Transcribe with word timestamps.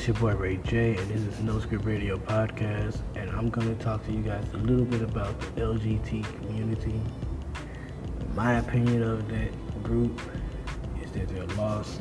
It's 0.00 0.08
your 0.08 0.16
boy 0.16 0.34
Ray 0.34 0.56
J, 0.64 0.96
and 0.96 1.10
this 1.10 1.20
is 1.20 1.40
No 1.40 1.60
Script 1.60 1.84
Radio 1.84 2.16
Podcast. 2.16 3.00
And 3.16 3.28
I'm 3.32 3.50
going 3.50 3.76
to 3.76 3.84
talk 3.84 4.02
to 4.06 4.12
you 4.12 4.22
guys 4.22 4.46
a 4.54 4.56
little 4.56 4.86
bit 4.86 5.02
about 5.02 5.38
the 5.38 5.60
LGBT 5.60 6.24
community. 6.38 6.98
My 8.34 8.60
opinion 8.60 9.02
of 9.02 9.28
that 9.28 9.82
group 9.82 10.18
is 11.02 11.10
that 11.12 11.28
they're 11.28 11.44
lost 11.48 12.00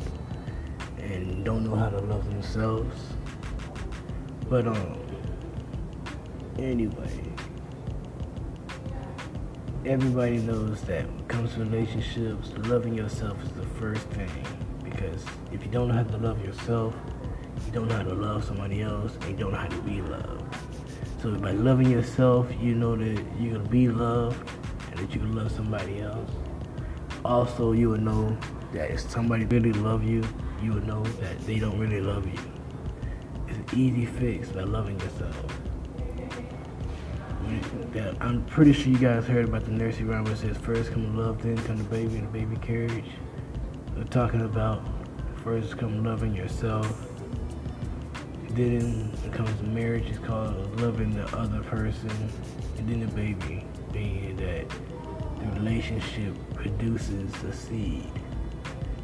and 0.97 1.43
don't 1.43 1.65
know 1.65 1.75
how 1.75 1.89
to 1.89 1.99
love 1.99 2.23
themselves. 2.29 2.95
But 4.47 4.65
um, 4.65 4.97
anyway, 6.57 7.21
everybody 9.85 10.37
knows 10.37 10.79
that 10.83 11.05
when 11.05 11.19
it 11.19 11.27
comes 11.27 11.53
to 11.55 11.59
relationships, 11.59 12.53
loving 12.59 12.93
yourself 12.93 13.43
is 13.43 13.51
the 13.51 13.67
first 13.77 14.07
thing. 14.11 14.31
Because 14.85 15.25
if 15.51 15.65
you 15.65 15.69
don't 15.69 15.89
know 15.89 15.95
how 15.95 16.03
to 16.03 16.17
love 16.17 16.41
yourself, 16.45 16.95
you 17.69 17.75
don't 17.75 17.87
know 17.87 17.97
how 17.97 18.01
to 18.01 18.15
love 18.15 18.43
somebody 18.43 18.81
else, 18.81 19.13
and 19.21 19.25
you 19.25 19.35
don't 19.35 19.51
know 19.51 19.59
how 19.59 19.67
to 19.67 19.81
be 19.83 20.01
loved. 20.01 20.55
So 21.21 21.35
by 21.35 21.51
loving 21.51 21.91
yourself, 21.91 22.47
you 22.59 22.73
know 22.73 22.95
that 22.95 23.23
you're 23.39 23.57
gonna 23.57 23.69
be 23.69 23.87
loved 23.87 24.49
and 24.89 24.97
that 24.99 25.13
you 25.13 25.19
can 25.19 25.35
love 25.35 25.51
somebody 25.51 26.01
else. 26.01 26.31
Also, 27.23 27.73
you 27.73 27.89
will 27.89 28.01
know 28.01 28.35
that 28.73 28.89
if 28.89 29.01
somebody 29.01 29.45
really 29.45 29.71
love 29.71 30.03
you, 30.03 30.23
you 30.63 30.71
will 30.71 30.85
know 30.87 31.03
that 31.03 31.39
they 31.41 31.59
don't 31.59 31.77
really 31.77 32.01
love 32.01 32.25
you. 32.25 32.39
It's 33.47 33.57
an 33.57 33.79
easy 33.79 34.07
fix 34.07 34.49
by 34.49 34.63
loving 34.63 34.99
yourself. 34.99 35.35
I'm 38.19 38.43
pretty 38.45 38.73
sure 38.73 38.91
you 38.91 38.97
guys 38.97 39.27
heard 39.27 39.45
about 39.45 39.65
the 39.65 39.71
nursery 39.71 40.05
rhyme 40.05 40.23
where 40.23 40.33
it 40.33 40.39
says 40.39 40.57
first 40.57 40.91
come 40.91 41.15
love, 41.15 41.43
then 41.43 41.57
come 41.65 41.77
the 41.77 41.83
baby 41.83 42.17
in 42.17 42.25
the 42.25 42.31
baby 42.31 42.55
carriage. 42.55 43.11
We're 43.95 44.05
talking 44.05 44.41
about 44.41 44.83
first 45.43 45.77
come 45.77 46.03
loving 46.03 46.35
yourself, 46.35 47.08
then 48.59 49.11
it 49.25 49.31
comes 49.31 49.61
marriage 49.61 50.09
is 50.09 50.19
called 50.19 50.81
loving 50.81 51.13
the 51.13 51.25
other 51.37 51.61
person, 51.63 52.11
and 52.77 52.89
then 52.89 52.99
the 52.99 53.07
baby 53.07 53.65
being 53.93 54.35
that 54.35 54.69
the 54.69 55.59
relationship 55.59 56.35
produces 56.55 57.31
a 57.43 57.53
seed, 57.53 58.11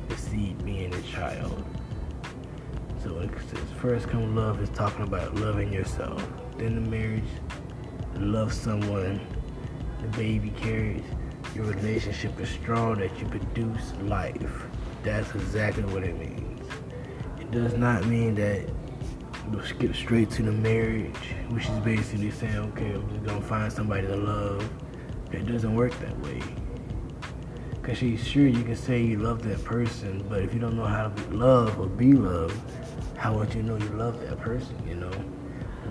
the 0.09 0.17
seed 0.17 0.63
being 0.65 0.93
a 0.93 1.01
child. 1.03 1.63
So 3.01 3.17
it 3.19 3.29
says 3.49 3.59
first 3.79 4.09
come 4.09 4.35
love 4.35 4.61
is 4.61 4.69
talking 4.69 5.03
about 5.03 5.35
loving 5.35 5.71
yourself, 5.71 6.25
then 6.57 6.75
the 6.75 6.89
marriage, 6.89 7.23
love 8.15 8.51
someone, 8.51 9.25
the 10.01 10.07
baby 10.17 10.49
carries, 10.57 11.03
your 11.53 11.65
relationship 11.65 12.37
is 12.41 12.49
strong 12.49 12.95
that 12.95 13.17
you 13.19 13.27
produce 13.27 13.93
life. 14.01 14.65
That's 15.03 15.33
exactly 15.35 15.83
what 15.85 16.03
it 16.03 16.17
means. 16.17 16.67
It 17.39 17.51
does 17.51 17.75
not 17.75 18.05
mean 18.05 18.35
that 18.35 18.74
skip 19.65 19.95
straight 19.95 20.29
to 20.31 20.43
the 20.43 20.51
marriage, 20.51 21.33
which 21.49 21.65
is 21.65 21.79
basically 21.79 22.31
saying, 22.31 22.57
okay, 22.57 22.93
I'm 22.93 23.09
just 23.09 23.23
gonna 23.25 23.41
find 23.41 23.71
somebody 23.71 24.07
to 24.07 24.15
love. 24.15 24.69
It 25.31 25.45
doesn't 25.45 25.73
work 25.73 25.97
that 25.99 26.17
way. 26.19 26.41
Cause 27.83 27.97
she's 27.97 28.25
sure 28.27 28.47
you 28.47 28.63
can 28.63 28.75
say 28.75 29.01
you 29.01 29.17
love 29.17 29.43
that 29.43 29.63
person, 29.63 30.25
but 30.27 30.41
if 30.41 30.53
you 30.53 30.59
don't 30.59 30.75
know 30.75 30.85
how 30.85 31.09
to 31.09 31.23
love 31.29 31.79
or 31.79 31.87
be 31.87 32.13
loved, 32.13 32.59
how 33.15 33.33
would 33.37 33.53
you 33.53 33.61
know 33.61 33.77
you 33.77 33.89
love 33.89 34.19
that 34.21 34.39
person? 34.39 34.75
You 34.87 34.95
know, 34.95 35.11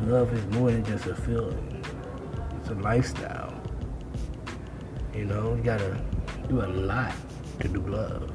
love 0.02 0.32
is 0.32 0.44
more 0.56 0.72
than 0.72 0.84
just 0.84 1.06
a 1.06 1.14
feeling; 1.14 1.84
it's 2.58 2.70
a 2.70 2.74
lifestyle. 2.74 3.54
You 5.14 5.26
know, 5.26 5.54
you 5.54 5.62
gotta 5.62 6.00
do 6.48 6.62
a 6.62 6.66
lot 6.66 7.14
to 7.60 7.68
do 7.68 7.80
love. 7.80 8.32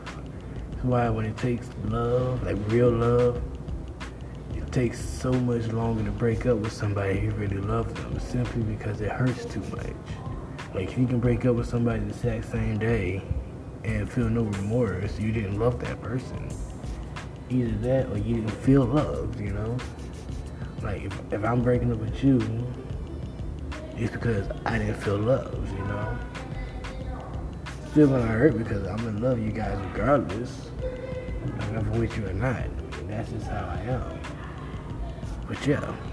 That's 0.71 0.83
why 0.83 1.09
when 1.09 1.25
it 1.25 1.35
takes 1.35 1.67
love, 1.85 2.41
like 2.43 2.55
real 2.67 2.89
love, 2.89 3.41
takes 4.71 4.99
so 4.99 5.31
much 5.31 5.67
longer 5.67 6.03
to 6.03 6.11
break 6.11 6.45
up 6.45 6.57
with 6.57 6.71
somebody 6.71 7.19
you 7.19 7.31
really 7.31 7.57
love 7.57 7.93
them 7.95 8.19
simply 8.19 8.61
because 8.61 9.01
it 9.01 9.11
hurts 9.11 9.45
too 9.45 9.61
much. 9.71 9.95
Like 10.73 10.91
if 10.91 10.97
you 10.97 11.07
can 11.07 11.19
break 11.19 11.45
up 11.45 11.55
with 11.55 11.67
somebody 11.67 11.99
the 11.99 12.09
exact 12.09 12.51
same 12.51 12.77
day 12.77 13.23
and 13.83 14.11
feel 14.11 14.29
no 14.29 14.43
remorse, 14.43 15.19
you 15.19 15.31
didn't 15.31 15.57
love 15.57 15.79
that 15.79 16.01
person. 16.01 16.49
Either 17.49 17.71
that 17.79 18.11
or 18.11 18.17
you 18.17 18.35
didn't 18.35 18.51
feel 18.51 18.85
loved, 18.85 19.39
you 19.39 19.51
know? 19.51 19.77
Like 20.83 21.03
if, 21.03 21.33
if 21.33 21.43
I'm 21.43 21.63
breaking 21.63 21.91
up 21.91 21.97
with 21.97 22.23
you, 22.23 22.39
it's 23.97 24.11
because 24.11 24.47
I 24.65 24.77
didn't 24.77 25.01
feel 25.01 25.17
loved, 25.17 25.71
you 25.71 25.83
know? 25.85 26.17
Still 27.91 28.07
gonna 28.09 28.27
hurt 28.27 28.57
because 28.57 28.85
I'm 28.85 29.07
in 29.07 29.21
love 29.21 29.39
you 29.39 29.51
guys 29.51 29.79
regardless. 29.91 30.69
If 31.43 31.69
I'm 31.69 31.99
with 31.99 32.15
you 32.17 32.27
or 32.27 32.33
not. 32.33 32.65
That's 33.07 33.31
just 33.31 33.47
how 33.47 33.65
I 33.65 33.81
am. 33.89 34.18
But 35.49 35.65
yeah. 35.65 36.08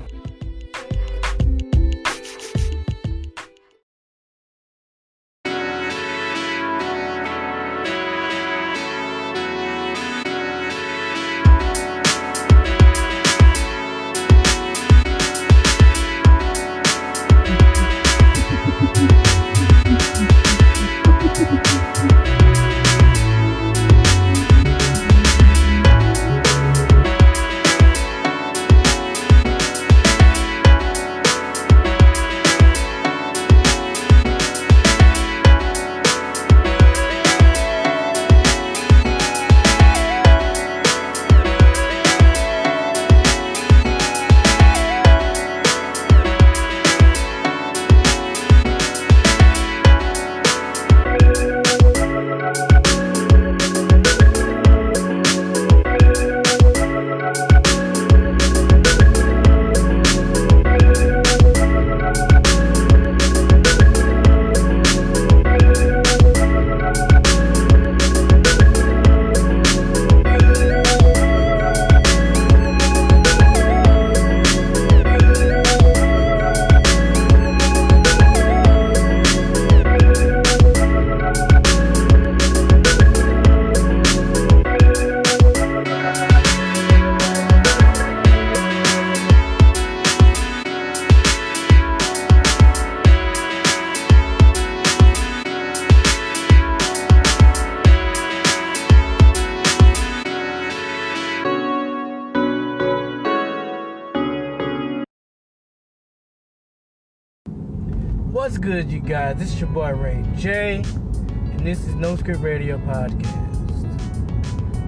Good, 108.66 108.90
you 108.90 108.98
guys? 108.98 109.36
This 109.36 109.52
is 109.52 109.60
your 109.60 109.70
boy 109.70 109.92
Ray 109.92 110.24
J, 110.36 110.82
and 110.82 111.60
this 111.60 111.86
is 111.86 111.94
No 111.94 112.16
Script 112.16 112.40
Radio 112.40 112.78
Podcast. 112.78 113.84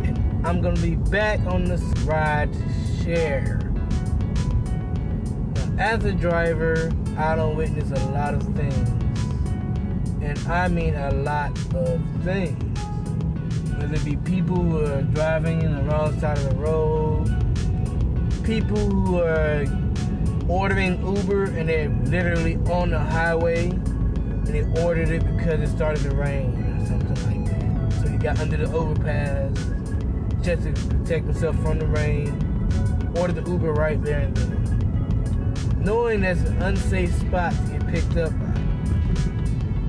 And 0.02 0.44
I'm 0.44 0.60
gonna 0.60 0.80
be 0.80 0.96
back 0.96 1.38
on 1.46 1.62
this 1.62 1.80
ride 2.00 2.52
to 2.52 3.04
share. 3.04 3.60
Now, 5.54 5.76
as 5.78 6.04
a 6.04 6.10
driver, 6.10 6.90
I 7.16 7.36
don't 7.36 7.56
witness 7.56 7.92
a 7.92 8.04
lot 8.10 8.34
of 8.34 8.42
things, 8.56 8.88
and 10.22 10.36
I 10.48 10.66
mean 10.66 10.96
a 10.96 11.12
lot 11.12 11.52
of 11.72 12.00
things. 12.24 12.80
Whether 13.78 13.94
it 13.94 14.04
be 14.04 14.16
people 14.16 14.56
who 14.56 14.86
are 14.86 15.02
driving 15.02 15.62
in 15.62 15.76
the 15.76 15.84
wrong 15.84 16.18
side 16.18 16.36
of 16.36 16.50
the 16.50 16.56
road, 16.56 17.28
people 18.42 18.76
who 18.76 19.20
are 19.20 19.66
ordering 20.48 21.04
Uber 21.16 21.44
and 21.44 21.68
they're 21.68 21.88
literally 21.88 22.56
on 22.70 22.90
the 22.90 22.98
highway 22.98 23.68
and 23.68 24.46
they 24.46 24.82
ordered 24.82 25.10
it 25.10 25.24
because 25.36 25.60
it 25.60 25.68
started 25.68 26.02
to 26.02 26.14
rain 26.14 26.54
or 26.80 26.86
something 26.86 27.44
like 27.44 27.90
that. 27.90 28.02
So 28.02 28.08
he 28.08 28.16
got 28.16 28.40
under 28.40 28.56
the 28.56 28.72
overpass 28.72 29.52
just 30.42 30.62
to 30.62 30.72
protect 30.88 31.26
himself 31.26 31.56
from 31.60 31.78
the 31.78 31.86
rain. 31.86 32.44
Ordered 33.16 33.44
the 33.44 33.50
Uber 33.50 33.72
right 33.72 34.02
there 34.02 34.20
and 34.20 34.36
then, 34.36 35.74
knowing 35.78 36.20
that's 36.20 36.40
an 36.40 36.62
unsafe 36.62 37.12
spot 37.14 37.52
to 37.52 37.72
get 37.72 37.86
picked 37.88 38.16
up 38.16 38.30
by. 38.38 38.46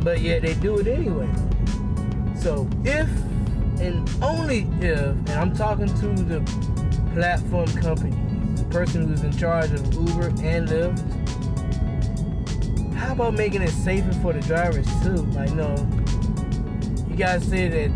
But 0.03 0.21
yet 0.21 0.41
they 0.41 0.55
do 0.55 0.79
it 0.79 0.87
anyway. 0.87 1.29
So 2.35 2.67
if 2.83 3.09
and 3.79 4.09
only 4.21 4.67
if, 4.81 4.99
and 4.99 5.29
I'm 5.29 5.55
talking 5.55 5.87
to 5.87 6.07
the 6.23 6.41
platform 7.13 7.67
companies, 7.67 8.15
the 8.15 8.28
person 8.69 9.07
who's 9.07 9.23
in 9.23 9.35
charge 9.35 9.71
of 9.71 9.93
Uber 9.93 10.27
and 10.43 10.67
Lyft, 10.67 10.99
how 12.95 13.13
about 13.13 13.33
making 13.33 13.61
it 13.61 13.71
safer 13.71 14.11
for 14.21 14.33
the 14.33 14.41
drivers 14.41 14.87
too? 15.01 15.23
Like, 15.33 15.51
no, 15.53 15.75
you 17.09 17.15
guys 17.15 17.43
say 17.45 17.67
that 17.67 17.89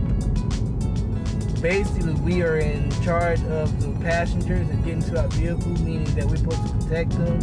basically 1.62 2.14
we 2.14 2.42
are 2.42 2.58
in 2.58 2.90
charge 3.02 3.42
of 3.44 3.82
the 3.82 3.90
passengers 4.04 4.68
and 4.70 4.84
getting 4.84 5.02
to 5.02 5.22
our 5.22 5.28
vehicle, 5.30 5.72
meaning 5.84 6.14
that 6.16 6.26
we're 6.26 6.38
supposed 6.38 6.66
to 6.68 6.74
protect 6.74 7.12
them 7.12 7.40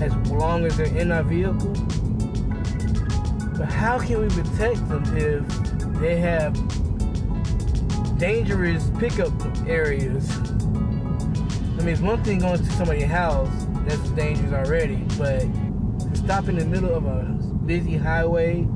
as 0.00 0.14
long 0.30 0.64
as 0.64 0.76
they're 0.76 0.86
in 0.96 1.12
our 1.12 1.22
vehicle. 1.22 1.72
But 3.56 3.68
how 3.68 3.98
can 3.98 4.20
we 4.20 4.28
protect 4.28 4.88
them 4.88 5.04
if 5.16 5.46
they 6.00 6.16
have 6.16 6.56
dangerous 8.22 8.88
pickup 9.00 9.32
areas. 9.66 10.30
I 11.82 11.84
mean, 11.84 11.94
it's 11.94 12.00
one 12.00 12.22
thing 12.22 12.38
going 12.38 12.58
to 12.58 12.72
somebody's 12.74 13.06
house 13.06 13.50
that's 13.86 14.08
dangerous 14.10 14.52
already, 14.52 15.04
but 15.18 15.40
to 15.40 16.16
stop 16.16 16.46
in 16.46 16.56
the 16.56 16.64
middle 16.64 16.94
of 16.94 17.06
a 17.06 17.24
busy 17.66 17.96
highway 17.96 18.68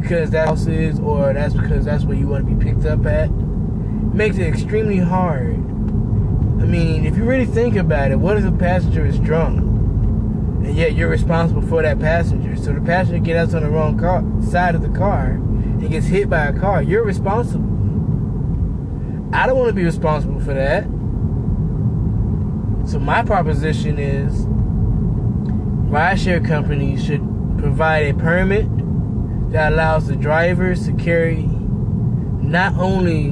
because 0.00 0.30
that 0.30 0.48
house 0.48 0.66
is, 0.66 0.98
or 0.98 1.34
that's 1.34 1.52
because 1.52 1.84
that's 1.84 2.04
where 2.04 2.16
you 2.16 2.26
want 2.26 2.48
to 2.48 2.54
be 2.54 2.64
picked 2.64 2.86
up 2.86 3.04
at, 3.04 3.30
makes 3.30 4.38
it 4.38 4.46
extremely 4.46 4.96
hard. 4.96 5.56
I 5.56 6.64
mean, 6.64 7.04
if 7.04 7.18
you 7.18 7.24
really 7.24 7.44
think 7.44 7.76
about 7.76 8.10
it, 8.10 8.16
what 8.18 8.38
if 8.38 8.46
a 8.46 8.52
passenger 8.52 9.04
is 9.04 9.18
drunk? 9.18 9.58
And 9.58 10.74
yet 10.74 10.94
you're 10.94 11.10
responsible 11.10 11.60
for 11.60 11.82
that 11.82 12.00
passenger. 12.00 12.56
So 12.56 12.72
the 12.72 12.80
passenger 12.80 13.18
gets 13.18 13.52
out 13.52 13.62
on 13.62 13.64
the 13.64 13.68
wrong 13.68 13.98
car, 13.98 14.24
side 14.50 14.74
of 14.74 14.80
the 14.80 14.98
car 14.98 15.32
and 15.32 15.90
gets 15.90 16.06
hit 16.06 16.30
by 16.30 16.46
a 16.46 16.58
car. 16.58 16.82
You're 16.82 17.04
responsible. 17.04 17.68
I 19.34 19.46
don't 19.46 19.58
want 19.58 19.68
to 19.68 19.74
be 19.74 19.84
responsible 19.84 20.40
for 20.40 20.54
that. 20.54 20.86
So 22.84 22.98
my 22.98 23.22
proposition 23.22 23.98
is 23.98 24.46
rideshare 25.90 26.46
companies 26.46 27.04
should 27.04 27.22
provide 27.58 28.06
a 28.06 28.14
permit 28.14 28.66
that 29.52 29.72
allows 29.72 30.08
the 30.08 30.16
drivers 30.16 30.86
to 30.86 30.92
carry 30.94 31.42
not 31.42 32.74
only 32.76 33.28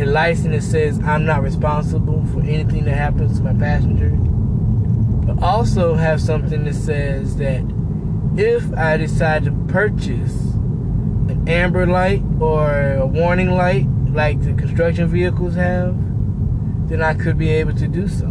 a 0.00 0.04
license 0.04 0.54
that 0.54 0.70
says 0.70 0.98
I'm 1.00 1.24
not 1.24 1.42
responsible 1.42 2.24
for 2.26 2.40
anything 2.40 2.84
that 2.84 2.96
happens 2.96 3.38
to 3.38 3.44
my 3.44 3.54
passenger, 3.54 4.10
but 4.10 5.42
also 5.42 5.94
have 5.94 6.20
something 6.20 6.64
that 6.64 6.74
says 6.74 7.36
that 7.36 7.62
if 8.36 8.70
I 8.76 8.98
decide 8.98 9.44
to 9.44 9.52
purchase 9.68 10.34
an 11.28 11.48
amber 11.48 11.86
light 11.86 12.22
or 12.38 12.94
a 12.94 13.06
warning 13.06 13.50
light 13.50 13.86
like 14.10 14.42
the 14.42 14.52
construction 14.52 15.08
vehicles 15.08 15.54
have, 15.54 15.96
then 16.88 17.02
I 17.02 17.14
could 17.14 17.36
be 17.36 17.50
able 17.50 17.74
to 17.74 17.88
do 17.88 18.08
so. 18.08 18.26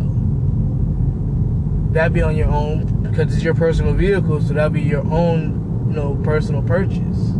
That'd 1.91 2.13
be 2.13 2.21
on 2.21 2.35
your 2.35 2.49
own 2.49 3.03
because 3.03 3.33
it's 3.33 3.43
your 3.43 3.53
personal 3.53 3.93
vehicle, 3.93 4.41
so 4.41 4.53
that'll 4.53 4.69
be 4.69 4.81
your 4.81 5.05
own, 5.05 5.87
you 5.89 5.95
know, 5.95 6.15
personal 6.23 6.61
purchase. 6.61 7.33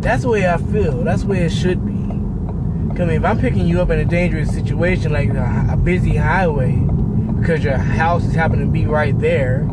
That's 0.00 0.22
the 0.22 0.28
way 0.28 0.48
I 0.48 0.56
feel. 0.56 1.02
That's 1.02 1.22
the 1.22 1.28
way 1.28 1.38
it 1.38 1.50
should 1.50 1.84
be. 1.84 1.92
I 1.92 3.04
mean, 3.04 3.16
if 3.16 3.24
I'm 3.24 3.38
picking 3.38 3.66
you 3.66 3.80
up 3.80 3.90
in 3.90 3.98
a 4.00 4.04
dangerous 4.04 4.52
situation 4.52 5.12
like 5.12 5.28
a, 5.30 5.68
a 5.72 5.76
busy 5.76 6.16
highway 6.16 6.72
because 7.38 7.62
your 7.62 7.76
house 7.76 8.24
is 8.24 8.34
happening 8.34 8.66
to 8.66 8.72
be 8.72 8.86
right 8.86 9.16
there, 9.18 9.68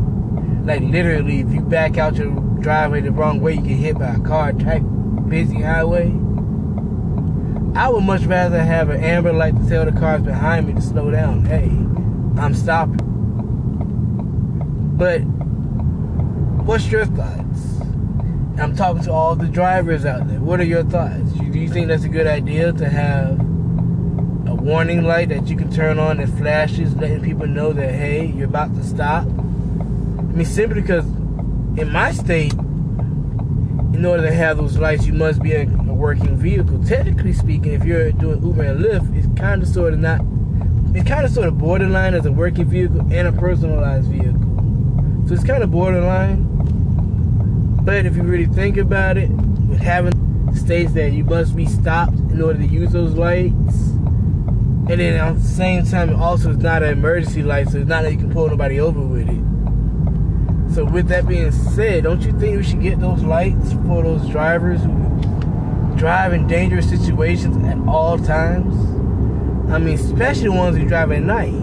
like 0.64 0.82
literally, 0.82 1.40
if 1.40 1.52
you 1.52 1.60
back 1.60 1.98
out 1.98 2.16
your 2.16 2.30
driveway 2.60 3.00
the 3.00 3.10
wrong 3.10 3.40
way, 3.40 3.54
you 3.54 3.62
get 3.62 3.76
hit 3.76 3.98
by 3.98 4.14
a 4.14 4.20
car 4.20 4.52
type 4.52 4.82
busy 5.28 5.60
highway 5.60 6.12
I 7.76 7.90
would 7.90 8.04
much 8.04 8.22
rather 8.22 8.64
have 8.64 8.88
an 8.88 9.04
amber 9.04 9.34
light 9.34 9.54
to 9.54 9.68
tell 9.68 9.84
the 9.84 9.92
cars 9.92 10.22
behind 10.22 10.66
me 10.66 10.72
to 10.72 10.80
slow 10.80 11.10
down. 11.10 11.44
Hey, 11.44 11.66
I'm 12.40 12.54
stopping. 12.54 12.96
But 14.96 15.18
what's 16.64 16.90
your 16.90 17.04
thoughts? 17.04 17.80
I'm 18.58 18.74
talking 18.74 19.02
to 19.02 19.12
all 19.12 19.36
the 19.36 19.46
drivers 19.46 20.06
out 20.06 20.26
there. 20.26 20.40
What 20.40 20.58
are 20.58 20.64
your 20.64 20.84
thoughts? 20.84 21.32
Do 21.32 21.44
you 21.44 21.68
think 21.68 21.88
that's 21.88 22.04
a 22.04 22.08
good 22.08 22.26
idea 22.26 22.72
to 22.72 22.88
have 22.88 23.38
a 24.48 24.54
warning 24.54 25.04
light 25.04 25.28
that 25.28 25.46
you 25.48 25.56
can 25.56 25.70
turn 25.70 25.98
on 25.98 26.16
that 26.16 26.30
flashes, 26.30 26.96
letting 26.96 27.20
people 27.20 27.46
know 27.46 27.74
that 27.74 27.94
hey, 27.94 28.24
you're 28.24 28.48
about 28.48 28.74
to 28.76 28.84
stop? 28.84 29.24
I 29.26 30.32
mean, 30.32 30.46
simply 30.46 30.80
because 30.80 31.04
in 31.04 31.90
my 31.92 32.12
state, 32.12 32.54
in 32.54 34.02
order 34.02 34.22
to 34.22 34.32
have 34.32 34.56
those 34.56 34.78
lights, 34.78 35.04
you 35.04 35.12
must 35.12 35.42
be 35.42 35.52
a 35.52 35.66
working 35.96 36.36
vehicle. 36.36 36.82
Technically 36.84 37.32
speaking, 37.32 37.72
if 37.72 37.84
you're 37.84 38.12
doing 38.12 38.42
Uber 38.42 38.62
and 38.62 38.84
Lyft, 38.84 39.16
it's 39.16 39.40
kind 39.40 39.62
of 39.62 39.68
sort 39.68 39.94
of 39.94 39.98
not, 39.98 40.20
it's 40.94 41.08
kind 41.08 41.24
of 41.24 41.32
sort 41.32 41.48
of 41.48 41.58
borderline 41.58 42.14
as 42.14 42.26
a 42.26 42.32
working 42.32 42.66
vehicle 42.66 43.00
and 43.00 43.28
a 43.28 43.32
personalized 43.32 44.08
vehicle. 44.10 44.40
So 45.26 45.34
it's 45.34 45.44
kind 45.44 45.62
of 45.62 45.70
borderline. 45.70 46.46
But 47.84 48.06
if 48.06 48.16
you 48.16 48.22
really 48.22 48.46
think 48.46 48.76
about 48.76 49.16
it, 49.16 49.30
with 49.30 49.80
having 49.80 50.54
states 50.54 50.92
that 50.92 51.12
you 51.12 51.24
must 51.24 51.56
be 51.56 51.66
stopped 51.66 52.14
in 52.14 52.40
order 52.40 52.58
to 52.58 52.66
use 52.66 52.92
those 52.92 53.14
lights, 53.14 53.54
and 54.88 55.00
then 55.00 55.14
at 55.14 55.34
the 55.34 55.40
same 55.40 55.84
time, 55.84 56.14
also 56.14 56.50
it's 56.52 56.62
not 56.62 56.82
an 56.82 56.90
emergency 56.90 57.42
light, 57.42 57.68
so 57.68 57.78
it's 57.78 57.88
not 57.88 58.02
that 58.02 58.12
you 58.12 58.18
can 58.18 58.32
pull 58.32 58.48
nobody 58.48 58.78
over 58.78 59.00
with 59.00 59.28
it. 59.28 60.74
So 60.74 60.84
with 60.84 61.08
that 61.08 61.26
being 61.26 61.50
said, 61.52 62.04
don't 62.04 62.20
you 62.22 62.32
think 62.38 62.58
we 62.58 62.62
should 62.62 62.82
get 62.82 63.00
those 63.00 63.22
lights 63.22 63.72
for 63.72 64.02
those 64.02 64.28
drivers 64.28 64.82
who 64.82 64.92
drive 65.96 66.32
in 66.32 66.46
dangerous 66.46 66.88
situations 66.88 67.56
at 67.66 67.78
all 67.88 68.18
times? 68.18 68.74
I 69.72 69.78
mean, 69.78 69.94
especially 69.94 70.44
the 70.44 70.52
ones 70.52 70.76
who 70.76 70.86
drive 70.86 71.10
at 71.10 71.22
night. 71.22 71.54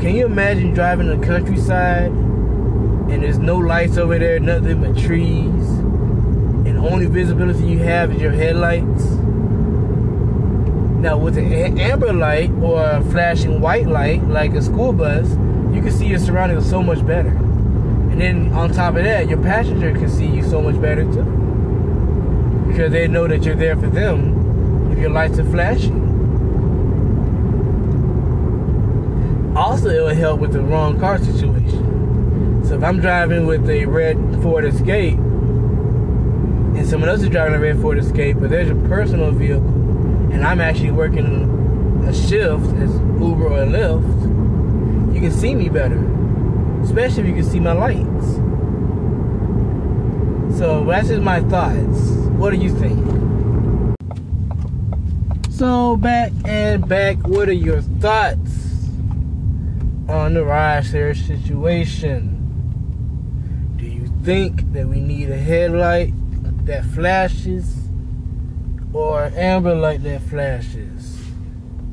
Can 0.00 0.14
you 0.14 0.26
imagine 0.26 0.72
driving 0.72 1.08
the 1.08 1.26
countryside 1.26 2.10
and 2.10 3.22
there's 3.22 3.38
no 3.38 3.56
lights 3.56 3.96
over 3.96 4.18
there, 4.18 4.38
nothing 4.38 4.80
but 4.80 4.96
trees, 4.96 5.68
and 6.66 6.78
only 6.78 7.06
visibility 7.06 7.64
you 7.64 7.78
have 7.78 8.12
is 8.12 8.22
your 8.22 8.32
headlights? 8.32 9.04
Now, 11.00 11.16
with 11.16 11.38
an 11.38 11.78
amber 11.78 12.12
light 12.12 12.50
or 12.60 12.82
a 12.82 13.02
flashing 13.10 13.60
white 13.60 13.86
light, 13.86 14.22
like 14.24 14.52
a 14.52 14.62
school 14.62 14.92
bus, 14.92 15.28
you 15.74 15.82
can 15.82 15.90
see 15.90 16.06
your 16.06 16.18
surroundings 16.18 16.68
so 16.68 16.82
much 16.82 17.06
better. 17.06 17.28
And 17.28 18.20
then 18.20 18.52
on 18.52 18.72
top 18.72 18.96
of 18.96 19.04
that, 19.04 19.28
your 19.28 19.42
passenger 19.42 19.92
can 19.92 20.08
see 20.08 20.26
you 20.26 20.42
so 20.42 20.60
much 20.60 20.80
better 20.80 21.04
too. 21.04 21.47
Because 22.78 22.92
they 22.92 23.08
know 23.08 23.26
that 23.26 23.42
you're 23.42 23.56
there 23.56 23.76
for 23.76 23.88
them 23.88 24.92
if 24.92 25.00
your 25.00 25.10
lights 25.10 25.36
are 25.40 25.44
flashing. 25.50 25.98
Also, 29.56 29.88
it 29.88 30.00
will 30.00 30.14
help 30.14 30.38
with 30.38 30.52
the 30.52 30.60
wrong 30.60 30.96
car 31.00 31.18
situation. 31.18 32.62
So 32.64 32.76
if 32.76 32.84
I'm 32.84 33.00
driving 33.00 33.46
with 33.48 33.68
a 33.68 33.84
red 33.86 34.16
Ford 34.42 34.64
Escape 34.64 35.16
and 35.16 36.86
someone 36.86 37.08
else 37.08 37.20
is 37.20 37.30
driving 37.30 37.54
a 37.54 37.58
red 37.58 37.80
Ford 37.80 37.98
Escape, 37.98 38.36
but 38.38 38.48
there's 38.48 38.70
a 38.70 38.76
personal 38.86 39.32
vehicle 39.32 39.66
and 40.32 40.46
I'm 40.46 40.60
actually 40.60 40.92
working 40.92 42.04
a 42.06 42.14
shift 42.14 42.64
as 42.76 42.94
Uber 42.94 43.48
or 43.48 43.66
Lyft, 43.66 45.14
you 45.16 45.20
can 45.20 45.32
see 45.32 45.56
me 45.56 45.68
better 45.68 45.98
especially 46.84 47.22
if 47.22 47.26
you 47.26 47.34
can 47.34 47.44
see 47.44 47.58
my 47.58 47.72
lights. 47.72 48.36
So 50.58 50.84
that's 50.84 51.08
just 51.08 51.22
my 51.22 51.40
thoughts. 51.40 52.27
What 52.38 52.50
do 52.50 52.56
you 52.56 52.72
think? 52.78 53.04
So 55.50 55.96
back 55.96 56.30
and 56.44 56.88
back, 56.88 57.26
what 57.26 57.48
are 57.48 57.52
your 57.52 57.82
thoughts 57.82 58.86
on 60.08 60.34
the 60.34 60.40
rideshare 60.40 61.16
situation? 61.16 62.36
Do 63.76 63.86
you 63.86 64.06
think 64.22 64.72
that 64.72 64.86
we 64.86 65.00
need 65.00 65.30
a 65.30 65.36
headlight 65.36 66.12
that 66.64 66.84
flashes 66.84 67.88
or 68.92 69.24
an 69.24 69.34
amber 69.34 69.74
light 69.74 70.04
that 70.04 70.22
flashes? 70.22 71.18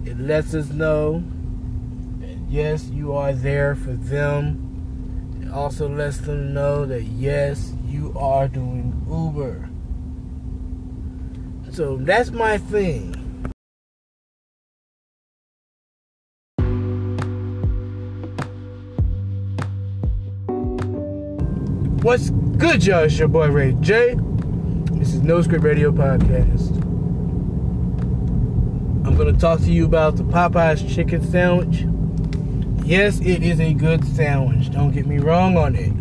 It 0.05 0.19
lets 0.19 0.53
us 0.53 0.69
know 0.69 1.23
that 2.19 2.37
yes, 2.47 2.85
you 2.89 3.13
are 3.13 3.33
there 3.33 3.73
for 3.73 3.93
them 3.93 4.65
also 5.51 5.87
lets 5.87 6.17
them 6.17 6.53
know 6.53 6.85
that 6.85 7.03
yes, 7.03 7.71
you 7.87 8.13
are 8.19 8.47
doing 8.47 9.05
Uber. 9.09 9.69
So 11.75 11.97
that's 11.97 12.31
my 12.31 12.57
thing. 12.57 13.11
What's 22.01 22.29
good, 22.29 22.85
y'all? 22.85 23.03
It's 23.03 23.19
your 23.19 23.27
boy 23.27 23.49
Ray 23.49 23.75
J. 23.81 24.15
This 24.93 25.13
is 25.13 25.21
No 25.21 25.41
Script 25.41 25.65
Radio 25.65 25.91
Podcast. 25.91 26.77
I'm 29.05 29.17
going 29.17 29.33
to 29.35 29.37
talk 29.37 29.59
to 29.59 29.69
you 29.73 29.83
about 29.83 30.15
the 30.15 30.23
Popeyes 30.23 30.89
chicken 30.95 31.29
sandwich. 31.29 31.85
Yes, 32.87 33.19
it 33.19 33.43
is 33.43 33.59
a 33.59 33.73
good 33.73 34.05
sandwich. 34.15 34.71
Don't 34.71 34.91
get 34.91 35.07
me 35.07 35.17
wrong 35.17 35.57
on 35.57 35.75
it. 35.75 35.91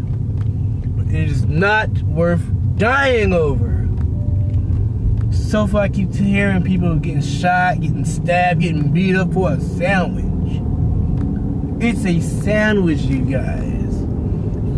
But 0.97 1.13
it 1.13 1.29
is 1.29 1.47
not 1.47 1.91
worth 2.03 2.45
dying 2.77 3.33
over. 3.33 3.84
So 5.35 5.67
far, 5.67 5.83
I 5.83 5.89
keep 5.89 6.15
hearing 6.15 6.63
people 6.63 6.95
getting 6.97 7.21
shot, 7.21 7.81
getting 7.81 8.05
stabbed, 8.05 8.61
getting 8.61 8.93
beat 8.93 9.17
up 9.17 9.33
for 9.33 9.53
a 9.53 9.61
sandwich. 9.61 10.25
It's 11.83 12.05
a 12.07 12.21
sandwich, 12.21 13.01
you 13.01 13.23
guys. 13.23 13.73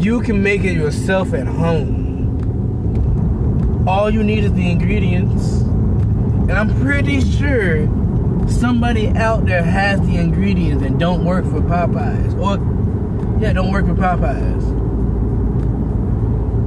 You 0.02 0.22
can 0.22 0.42
make 0.42 0.64
it 0.64 0.72
yourself 0.74 1.34
at 1.34 1.46
home. 1.46 2.04
All 3.86 4.10
you 4.10 4.22
need 4.22 4.44
is 4.44 4.52
the 4.54 4.70
ingredients. 4.70 5.60
And 5.60 6.52
I'm 6.52 6.74
pretty 6.80 7.20
sure 7.20 7.86
somebody 8.48 9.08
out 9.10 9.44
there 9.46 9.62
has 9.62 10.00
the 10.00 10.16
ingredients 10.16 10.84
and 10.84 10.98
don't 10.98 11.24
work 11.24 11.44
for 11.44 11.60
Popeyes. 11.60 12.34
Or, 12.40 12.58
yeah, 13.40 13.52
don't 13.52 13.70
work 13.72 13.86
for 13.86 13.94
Popeyes. 13.94 14.62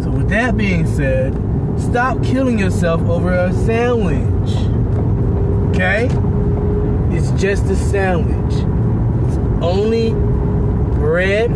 So, 0.03 0.11
with 0.11 0.29
that 0.29 0.55
being 0.57 0.85
said, 0.87 1.33
stop 1.79 2.21
killing 2.23 2.59
yourself 2.59 3.01
over 3.01 3.33
a 3.33 3.53
sandwich. 3.53 4.51
Okay? 5.69 6.09
It's 7.15 7.31
just 7.41 7.65
a 7.65 7.75
sandwich. 7.75 8.53
It's 9.27 9.37
only 9.63 10.11
bread, 10.99 11.49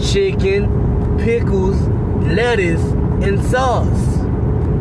chicken, 0.00 1.18
pickles, 1.18 1.80
lettuce, 2.26 2.82
and 3.22 3.42
sauce. 3.44 4.16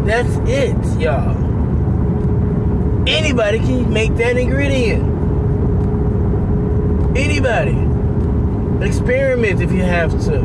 That's 0.06 0.36
it, 0.50 0.78
y'all. 1.00 1.36
Anybody 3.08 3.60
can 3.60 3.92
make 3.92 4.16
that 4.18 4.38
ingredient. 4.38 5.04
Anybody. 7.18 7.78
Experiment 8.86 9.62
if 9.62 9.72
you 9.72 9.82
have 9.82 10.12
to. 10.26 10.42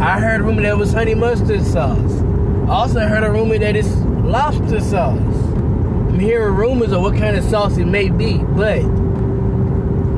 I 0.00 0.18
heard 0.20 0.42
rumor 0.42 0.62
that 0.62 0.76
was 0.76 0.92
honey 0.92 1.14
mustard 1.14 1.64
sauce. 1.64 2.21
Also 2.68 3.00
heard 3.00 3.24
a 3.24 3.30
rumor 3.30 3.58
that 3.58 3.76
it's 3.76 3.94
lobster 4.24 4.80
sauce. 4.80 5.18
I'm 5.18 6.18
hearing 6.18 6.54
rumors 6.54 6.92
of 6.92 7.02
what 7.02 7.16
kind 7.16 7.36
of 7.36 7.44
sauce 7.44 7.76
it 7.76 7.86
may 7.86 8.08
be, 8.08 8.38
but 8.38 8.82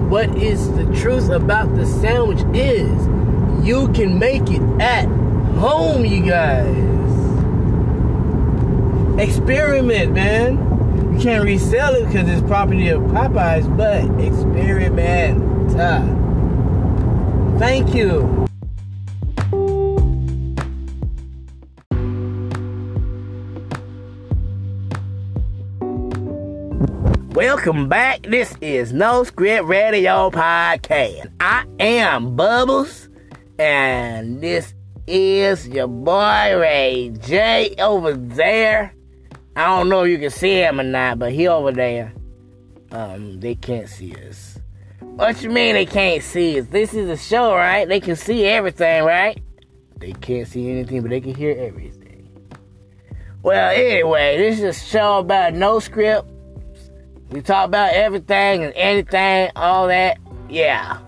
what 0.09 0.37
is 0.37 0.71
the 0.73 0.85
truth 1.01 1.31
about 1.31 1.75
the 1.75 1.87
sandwich 1.87 2.41
is 2.55 2.91
you 3.67 3.89
can 3.93 4.19
make 4.19 4.51
it 4.51 4.63
at 4.81 5.07
home, 5.57 6.05
you 6.05 6.23
guys. 6.23 6.77
Experiment, 9.19 10.13
man. 10.13 11.15
You 11.15 11.21
can't 11.21 11.45
resell 11.45 11.95
it 11.95 12.07
because 12.07 12.29
it's 12.29 12.47
property 12.47 12.89
of 12.89 13.01
Popeyes, 13.03 13.75
but 13.77 14.05
experiment. 14.21 15.43
Thank 17.59 17.95
you. 17.95 18.47
Welcome 27.47 27.91
back. 27.91 28.23
This 28.23 28.55
is 28.63 28.95
No 28.95 29.23
Script 29.23 29.67
Radio 29.67 30.31
Podcast. 30.31 31.31
I 31.41 31.67
am 31.79 32.37
Bubbles, 32.37 33.11
and 33.59 34.41
this 34.41 34.73
is 35.07 35.69
your 35.69 35.87
boy 35.87 36.57
Ray 36.59 37.13
J 37.21 37.75
over 37.79 38.15
there. 38.15 38.95
I 39.57 39.67
don't 39.67 39.91
know 39.91 40.05
if 40.05 40.11
you 40.11 40.19
can 40.19 40.31
see 40.31 40.55
him 40.55 40.81
or 40.81 40.85
not, 40.85 41.19
but 41.19 41.33
he 41.33 41.47
over 41.47 41.71
there. 41.71 42.15
Um, 42.91 43.41
they 43.41 43.57
can't 43.57 43.91
see 43.91 44.15
us. 44.27 44.59
What 45.01 45.43
you 45.43 45.51
mean 45.51 45.75
they 45.75 45.85
can't 45.85 46.23
see 46.23 46.59
us? 46.59 46.67
This 46.69 46.95
is 46.95 47.11
a 47.11 47.17
show, 47.19 47.55
right? 47.55 47.87
They 47.87 48.01
can 48.01 48.17
see 48.17 48.47
everything, 48.47 49.05
right? 49.05 49.39
They 49.99 50.13
can't 50.13 50.49
see 50.49 50.71
anything, 50.71 51.03
but 51.03 51.11
they 51.11 51.21
can 51.21 51.35
hear 51.35 51.55
everything. 51.59 52.27
Well, 53.43 53.71
anyway, 53.71 54.39
this 54.39 54.61
is 54.61 54.65
a 54.65 54.73
show 54.73 55.19
about 55.19 55.53
no 55.53 55.79
script. 55.79 56.31
We 57.31 57.41
talk 57.41 57.67
about 57.67 57.95
everything 57.95 58.65
and 58.65 58.73
anything, 58.75 59.51
all 59.57 59.89
that. 59.89 60.19
Yeah. 60.49 60.99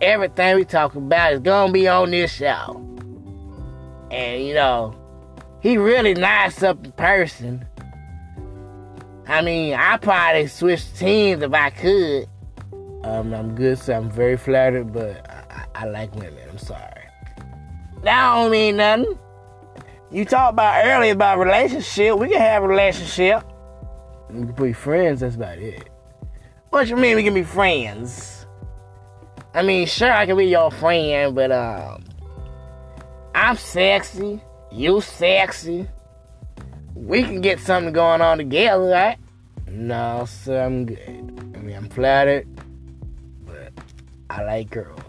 Everything 0.00 0.56
we 0.56 0.64
talk 0.64 0.94
about 0.94 1.32
is 1.32 1.40
gonna 1.40 1.72
be 1.72 1.88
on 1.88 2.10
this 2.10 2.32
show. 2.32 2.76
And 4.10 4.44
you 4.44 4.54
know, 4.54 4.94
he 5.60 5.76
really 5.76 6.14
nice 6.14 6.62
up 6.62 6.84
in 6.84 6.92
person. 6.92 7.64
I 9.26 9.42
mean, 9.42 9.74
I 9.74 9.96
probably 9.96 10.48
switch 10.48 10.92
teams 10.94 11.42
if 11.42 11.54
I 11.54 11.70
could. 11.70 12.28
Um, 13.04 13.32
I'm 13.32 13.54
good, 13.54 13.78
so 13.78 13.94
I'm 13.94 14.10
very 14.10 14.36
flattered, 14.36 14.92
but 14.92 15.24
I, 15.30 15.66
I 15.74 15.84
like 15.86 16.14
women. 16.14 16.36
I'm 16.50 16.58
sorry. 16.58 17.04
That 18.02 18.34
don't 18.34 18.50
mean 18.50 18.76
nothing. 18.76 19.18
You 20.10 20.24
talked 20.24 20.54
about 20.54 20.84
earlier 20.84 21.12
about 21.12 21.38
relationship. 21.38 22.18
We 22.18 22.28
can 22.28 22.40
have 22.40 22.64
a 22.64 22.68
relationship. 22.68 23.44
We 24.32 24.46
can 24.46 24.64
be 24.64 24.72
friends. 24.72 25.20
That's 25.20 25.36
about 25.36 25.58
it. 25.58 25.88
What 26.70 26.88
you 26.88 26.96
mean 26.96 27.16
we 27.16 27.24
can 27.24 27.34
be 27.34 27.42
friends? 27.42 28.46
I 29.54 29.62
mean, 29.62 29.86
sure, 29.86 30.12
I 30.12 30.26
can 30.26 30.36
be 30.36 30.46
your 30.46 30.70
friend, 30.70 31.34
but 31.34 31.50
um, 31.50 32.04
I'm 33.34 33.56
sexy. 33.56 34.40
You 34.70 35.00
sexy 35.00 35.88
we 37.00 37.22
can 37.22 37.40
get 37.40 37.58
something 37.58 37.92
going 37.92 38.20
on 38.20 38.38
together, 38.38 38.84
right? 38.84 39.18
No, 39.68 40.24
sir, 40.26 40.64
I'm 40.64 40.86
good. 40.86 41.54
I 41.54 41.58
mean, 41.58 41.76
I'm 41.76 41.88
flattered, 41.88 42.46
but 43.46 43.72
I 44.28 44.42
like 44.44 44.70
girls. 44.70 45.00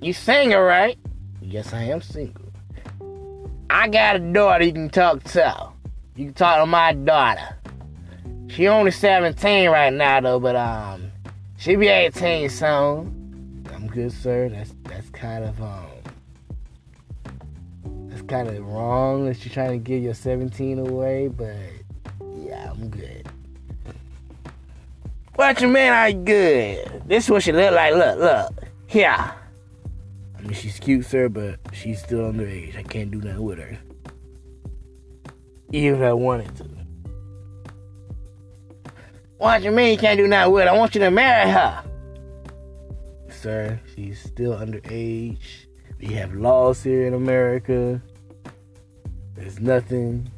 You 0.00 0.12
single, 0.12 0.62
right? 0.62 0.96
Yes, 1.42 1.72
I 1.72 1.82
am 1.84 2.00
single. 2.00 2.52
I 3.70 3.88
got 3.88 4.16
a 4.16 4.20
daughter 4.20 4.64
you 4.64 4.72
can 4.72 4.88
talk 4.88 5.22
to. 5.24 5.70
You 6.18 6.24
can 6.24 6.34
talk 6.34 6.58
to 6.58 6.66
my 6.66 6.94
daughter. 6.94 7.56
She 8.48 8.66
only 8.66 8.90
17 8.90 9.70
right 9.70 9.92
now 9.92 10.20
though, 10.20 10.40
but 10.40 10.56
um, 10.56 11.12
she 11.56 11.76
be 11.76 11.86
18 11.86 12.50
soon. 12.50 13.64
I'm 13.72 13.86
good, 13.86 14.10
sir. 14.10 14.48
That's 14.48 14.74
that's 14.82 15.08
kind 15.10 15.44
of 15.44 15.62
um 15.62 15.86
that's 18.08 18.22
kind 18.22 18.48
of 18.48 18.66
wrong 18.66 19.26
that 19.26 19.44
you're 19.44 19.54
trying 19.54 19.70
to 19.70 19.78
give 19.78 20.02
your 20.02 20.12
17 20.12 20.80
away, 20.80 21.28
but 21.28 21.54
yeah, 22.36 22.68
I'm 22.68 22.88
good. 22.88 23.28
What 25.36 25.60
you 25.60 25.68
mean 25.68 25.92
I 25.92 26.10
good? 26.10 27.04
This 27.06 27.26
is 27.26 27.30
what 27.30 27.44
she 27.44 27.52
look 27.52 27.72
like. 27.72 27.94
Look, 27.94 28.18
look. 28.18 28.64
Yeah. 28.90 29.34
I 30.36 30.42
mean, 30.42 30.52
she's 30.52 30.80
cute, 30.80 31.06
sir, 31.06 31.28
but 31.28 31.60
she's 31.72 32.02
still 32.02 32.32
underage. 32.32 32.76
I 32.76 32.82
can't 32.82 33.12
do 33.12 33.20
nothing 33.20 33.44
with 33.44 33.58
her. 33.60 33.78
Even 35.70 36.00
if 36.00 36.06
I 36.06 36.12
wanted 36.12 36.56
to. 36.56 36.68
What 39.38 39.62
you 39.62 39.70
mean 39.70 39.92
you 39.92 39.98
can't 39.98 40.18
do 40.18 40.26
nothing 40.26 40.52
with? 40.52 40.66
I 40.66 40.76
want 40.76 40.94
you 40.94 41.00
to 41.00 41.10
marry 41.10 41.50
her. 41.50 41.84
Sir, 43.30 43.80
she's 43.94 44.20
still 44.20 44.56
underage. 44.56 45.66
We 46.00 46.08
have 46.14 46.34
laws 46.34 46.82
here 46.82 47.06
in 47.06 47.14
America. 47.14 48.02
There's 49.36 49.60
nothing 49.60 50.30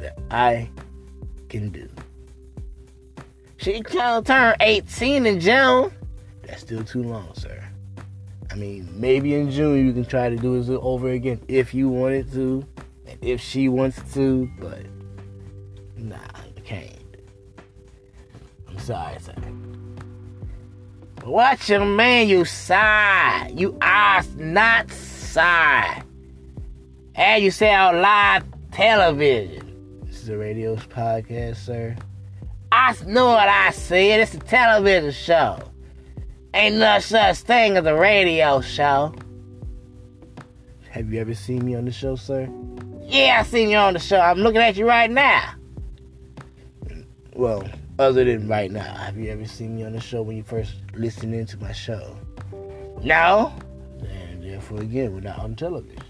that 0.00 0.18
I 0.30 0.68
can 1.48 1.70
do. 1.70 1.88
She 3.58 3.82
to 3.82 4.22
turn 4.26 4.56
18 4.60 5.26
in 5.26 5.38
June. 5.38 5.92
That's 6.42 6.62
still 6.62 6.82
too 6.82 7.02
long, 7.02 7.32
sir. 7.34 7.62
I 8.50 8.56
mean, 8.56 8.88
maybe 8.92 9.34
in 9.34 9.50
June 9.50 9.86
you 9.86 9.92
can 9.92 10.04
try 10.04 10.28
to 10.28 10.36
do 10.36 10.60
this 10.60 10.76
over 10.82 11.10
again 11.10 11.40
if 11.46 11.72
you 11.72 11.88
wanted 11.88 12.32
to, 12.32 12.66
if 13.22 13.40
she 13.40 13.68
wants 13.68 14.00
to, 14.14 14.50
but 14.58 14.82
nah, 15.96 16.16
I 16.16 16.60
can't. 16.60 16.96
I'm 18.68 18.78
sorry, 18.78 19.18
sir. 19.20 19.34
Watch 21.24 21.68
your 21.68 21.84
man, 21.84 22.28
you 22.28 22.44
sigh. 22.44 23.52
You 23.54 23.76
are 23.82 24.22
not 24.36 24.90
sigh. 24.90 26.02
And 27.14 27.44
you 27.44 27.50
say 27.50 27.74
on 27.74 28.00
live 28.00 28.44
television. 28.72 30.02
This 30.06 30.22
is 30.22 30.28
a 30.30 30.38
radio 30.38 30.76
podcast, 30.76 31.56
sir. 31.56 31.96
I 32.72 32.96
know 33.06 33.26
what 33.26 33.48
I 33.48 33.70
said. 33.70 34.20
It's 34.20 34.34
a 34.34 34.38
television 34.38 35.10
show. 35.10 35.58
Ain't 36.54 36.76
no 36.76 36.98
such 37.00 37.38
thing 37.38 37.76
as 37.76 37.84
a 37.84 37.94
radio 37.94 38.60
show. 38.60 39.14
Have 40.88 41.12
you 41.12 41.20
ever 41.20 41.34
seen 41.34 41.64
me 41.64 41.76
on 41.76 41.84
the 41.84 41.92
show, 41.92 42.16
sir? 42.16 42.48
Yeah, 43.10 43.38
I 43.40 43.42
seen 43.42 43.70
you 43.70 43.76
on 43.76 43.94
the 43.94 43.98
show. 43.98 44.20
I'm 44.20 44.38
looking 44.38 44.60
at 44.60 44.76
you 44.76 44.86
right 44.86 45.10
now. 45.10 45.54
Well, 47.34 47.68
other 47.98 48.24
than 48.24 48.46
right 48.46 48.70
now, 48.70 48.94
have 48.94 49.16
you 49.16 49.32
ever 49.32 49.46
seen 49.46 49.74
me 49.74 49.82
on 49.82 49.94
the 49.94 50.00
show 50.00 50.22
when 50.22 50.36
you 50.36 50.44
first 50.44 50.76
listened 50.94 51.34
into 51.34 51.58
my 51.58 51.72
show? 51.72 52.16
No. 53.02 53.52
And 54.08 54.44
therefore, 54.44 54.80
again, 54.80 55.12
we're 55.12 55.22
not 55.22 55.40
on 55.40 55.56
television. 55.56 56.00